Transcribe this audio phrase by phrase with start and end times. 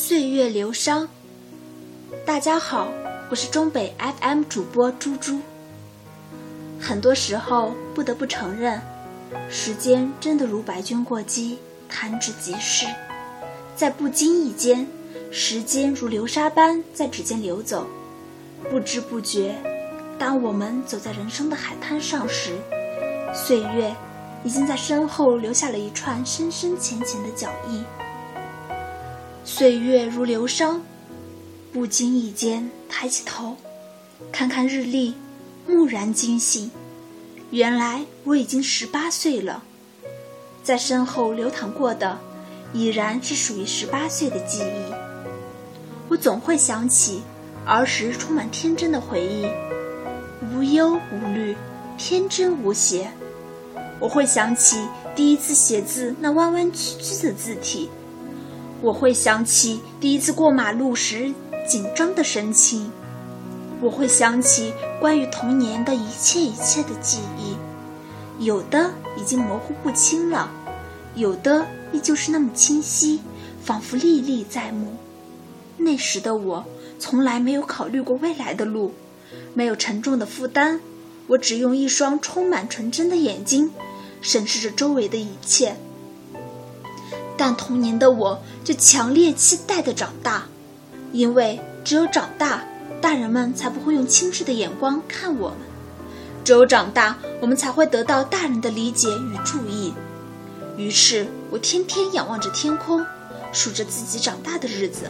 [0.00, 1.08] 岁月流觞。
[2.24, 2.86] 大家好，
[3.28, 5.40] 我是中北 FM 主播猪猪。
[6.80, 8.80] 很多时候，不得不承认，
[9.50, 11.58] 时间真的如白驹过隙，
[11.88, 12.86] 弹指即逝。
[13.74, 14.86] 在不经意间，
[15.32, 17.84] 时间如流沙般在指尖流走，
[18.70, 19.56] 不知不觉，
[20.16, 22.56] 当我们走在人生的海滩上时，
[23.34, 23.92] 岁月
[24.44, 27.84] 已经在身后留下了一串深深浅浅的脚印。
[29.50, 30.76] 岁月如流觞，
[31.72, 33.56] 不经意间抬起头，
[34.30, 35.14] 看看日历，
[35.66, 36.70] 蓦然惊醒，
[37.50, 39.62] 原来我已经十八岁了。
[40.62, 42.18] 在身后流淌过的，
[42.74, 44.92] 已然是属于十八岁的记忆。
[46.08, 47.22] 我总会想起
[47.64, 49.46] 儿时充满天真的回忆，
[50.52, 51.56] 无忧无虑，
[51.96, 53.10] 天真无邪。
[53.98, 57.88] 我会想起第一次写字那弯弯曲曲的字体。
[58.80, 61.32] 我会想起第一次过马路时
[61.68, 62.90] 紧张的神情，
[63.80, 67.56] 我会想起关于童年的一切一切的记忆，
[68.44, 70.50] 有的已经模糊不清了，
[71.16, 73.20] 有的依旧是那么清晰，
[73.64, 74.94] 仿佛历历在目。
[75.76, 76.64] 那时的我
[77.00, 78.94] 从来没有考虑过未来的路，
[79.54, 80.78] 没有沉重的负担，
[81.26, 83.72] 我只用一双充满纯真的眼睛
[84.20, 85.76] 审视着周围的一切。
[87.38, 90.48] 但童年的我就强烈期待的长大，
[91.12, 92.64] 因为只有长大，
[93.00, 95.58] 大人们才不会用轻视的眼光看我们；
[96.44, 99.94] 只有长大，我们才会得到大人的理解与注意。
[100.76, 103.06] 于是我天天仰望着天空，
[103.52, 105.08] 数着自己长大的日子。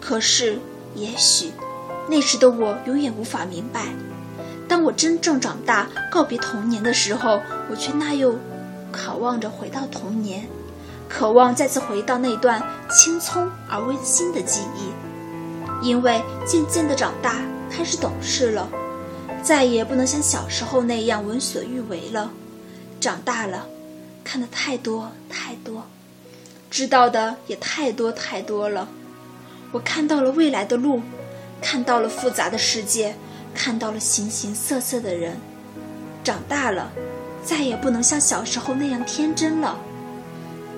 [0.00, 0.58] 可是，
[0.94, 1.52] 也许
[2.08, 3.88] 那时的我永远无法明白，
[4.66, 8.38] 当我真正长大，告别童年的时候，我却那又
[8.90, 10.48] 渴望着回到童年。
[11.08, 17.36] 渴望再次回到那段青葱而温馨的记忆，因为渐渐的长大，
[17.70, 18.68] 开始懂事了，
[19.42, 22.30] 再也不能像小时候那样闻所欲为了。
[23.00, 23.66] 长大了，
[24.22, 25.86] 看的太多太多，
[26.70, 28.88] 知道的也太多太多了。
[29.72, 31.00] 我看到了未来的路，
[31.62, 33.14] 看到了复杂的世界，
[33.54, 35.38] 看到了形形色色的人。
[36.22, 36.90] 长大了，
[37.42, 39.78] 再也不能像小时候那样天真了。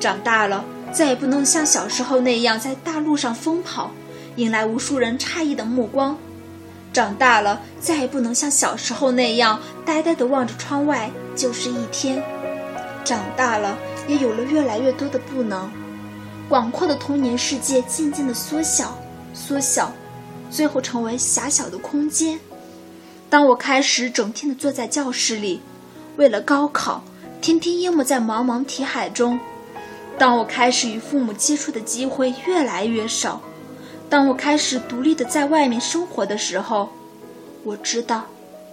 [0.00, 3.90] 长大了，再也不能像小时候那样在大路上疯跑，
[4.36, 6.16] 引来无数人诧异的目光。
[6.92, 12.20] 长大了，再也不能像小时候那样呆呆地望着窗外就是一天。
[13.04, 13.78] 长大了，
[14.08, 15.70] 也有了越来越多的不能。
[16.48, 18.98] 广阔的童年世界渐渐地缩小，
[19.34, 19.92] 缩小，
[20.50, 22.40] 最后成为狭小的空间。
[23.28, 25.60] 当我开始整天地坐在教室里，
[26.16, 27.04] 为了高考，
[27.40, 29.38] 天天淹没在茫茫题海中。
[30.20, 33.40] 当我开始与父母接触的机会越来越少，
[34.10, 36.90] 当我开始独立的在外面生活的时候，
[37.64, 38.26] 我知道，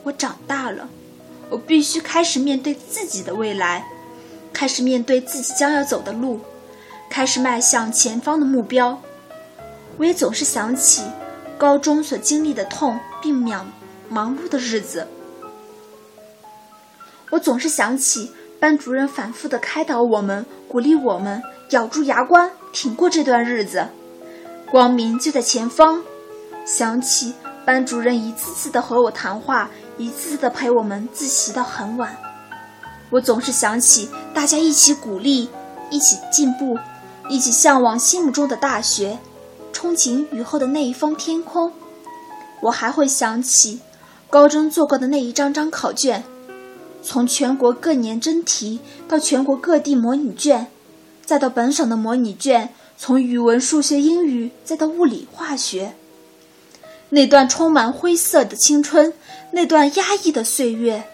[0.03, 0.90] 我长大了，
[1.50, 3.88] 我必须开始面对自己的未来，
[4.52, 6.41] 开始面对自己将要走的路，
[7.09, 9.02] 开始迈向前方的目标。
[9.96, 11.03] 我也总是想起
[11.57, 13.72] 高中所经历的痛并忙
[14.09, 15.07] 忙碌的日子，
[17.30, 18.34] 我总是想起。
[18.59, 23.88] 班主任反复的开导我们，鼓励我们咬住牙关，挺过这段日子。
[24.72, 26.03] 光明就在前方。
[26.66, 27.34] 想起
[27.66, 32.18] 班主任一次次的和我谈话，一次次的陪我们自习到很晚。
[33.12, 35.50] 我总是想起大家一起鼓励，
[35.89, 36.78] 一起进步，
[37.29, 39.19] 一起向往心目中的大学，
[39.72, 41.72] 憧憬雨后的那一方天空。
[42.63, 43.79] 我还会想起
[44.29, 46.24] 高中做过的那一张张考卷。
[47.07, 50.68] 从全国各年真题到全国各地模拟卷，
[51.25, 55.95] 再到本省的模拟卷，从语文、数学、英语，再到物理、化学，
[57.12, 59.13] 那段充满灰色的青春，
[59.51, 61.06] 那段压抑的岁月，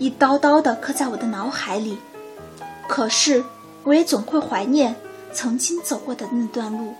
[0.00, 1.98] 一刀刀的刻在我的脑海里。
[2.88, 3.44] 可是，
[3.84, 4.96] 我也总会怀念
[5.32, 6.94] 曾经走过的那段路，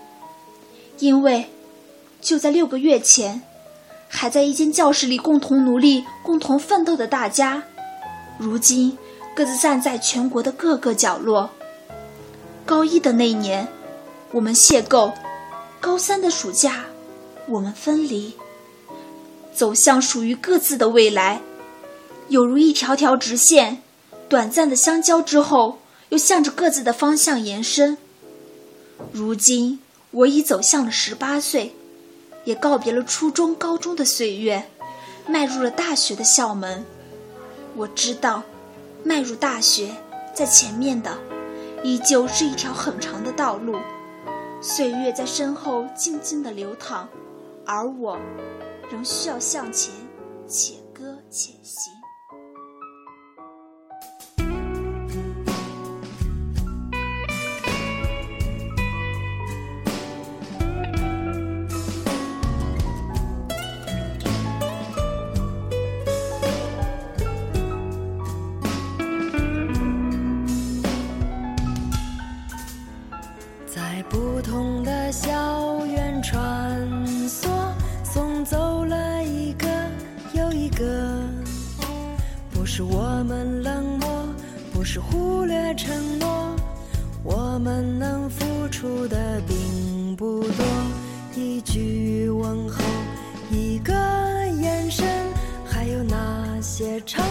[0.99, 1.49] 因为
[2.21, 3.41] 就在六个月前，
[4.07, 7.63] 还在一间教室里共同努力、共同奋斗的大家。
[8.37, 8.97] 如今，
[9.35, 11.51] 各自站在全国的各个角落。
[12.65, 13.67] 高一的那年，
[14.31, 15.13] 我们邂逅；
[15.79, 16.85] 高三的暑假，
[17.47, 18.33] 我们分离，
[19.53, 21.41] 走向属于各自的未来，
[22.29, 23.81] 有如一条条直线，
[24.29, 25.79] 短暂的相交之后，
[26.09, 27.97] 又向着各自的方向延伸。
[29.11, 29.79] 如今，
[30.11, 31.75] 我已走向了十八岁，
[32.45, 34.69] 也告别了初中、高中的岁月，
[35.27, 36.85] 迈入了大学的校门。
[37.75, 38.43] 我知道，
[39.03, 39.89] 迈入大学，
[40.35, 41.17] 在前面的，
[41.83, 43.77] 依旧是一条很长的道路。
[44.61, 47.07] 岁月在身后静静的流淌，
[47.65, 48.19] 而我
[48.91, 49.93] 仍需要向前，
[50.47, 52.00] 且歌且行。
[82.73, 84.25] 是我们冷漠，
[84.71, 86.55] 不是忽略承诺。
[87.21, 90.65] 我们能付出的并不多，
[91.35, 92.81] 一句问候，
[93.51, 93.93] 一个
[94.61, 95.05] 眼神，
[95.65, 97.25] 还有那些唱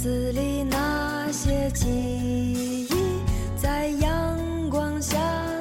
[0.00, 2.88] 字里那些记忆，
[3.56, 5.16] 在阳光下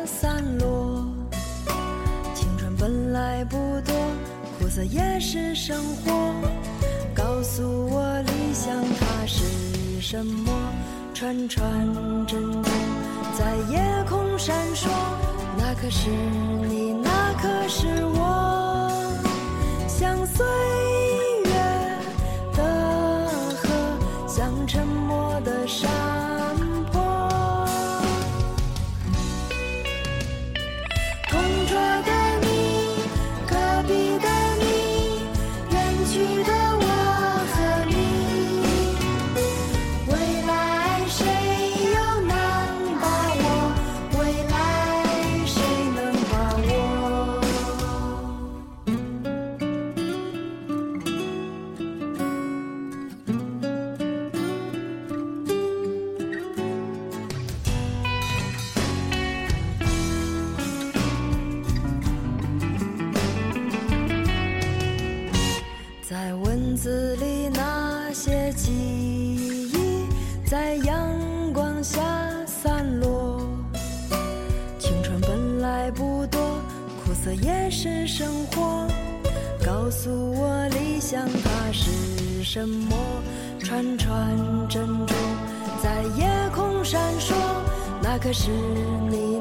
[0.05, 1.03] 散落。
[2.35, 3.95] 青春本来不多，
[4.59, 5.75] 苦涩也是生
[6.05, 6.35] 活。
[7.15, 9.43] 告诉我理想它是
[9.99, 10.51] 什么？
[11.15, 11.67] 串串
[12.27, 12.69] 珍珠
[13.35, 14.87] 在夜空闪烁，
[15.57, 16.11] 那颗是
[16.69, 18.91] 你，那颗是我，
[19.87, 20.45] 相随。
[77.27, 78.25] 的也是生
[78.55, 78.87] 活，
[79.65, 82.95] 告诉我理想它是什么？
[83.59, 84.33] 串串
[84.69, 85.13] 珍珠
[85.83, 86.25] 在夜
[86.55, 87.33] 空闪烁，
[88.01, 88.49] 那可是
[89.09, 89.36] 你，